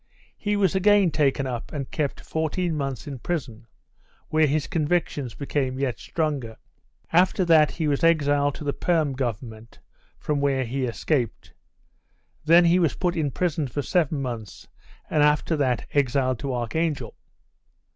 [0.39, 3.67] He was again taken up and kept fourteen months in prison,
[4.29, 6.57] where his convictions became yet stronger.
[7.13, 9.77] After that he was exiled to the Perm Government,
[10.17, 11.53] from where he escaped.
[12.45, 14.67] Then he was put to prison for seven months
[15.07, 17.15] and after that exiled to Archangel.